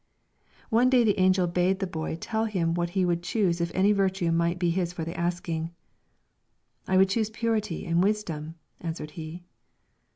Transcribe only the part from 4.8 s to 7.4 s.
for the asking. "I would choose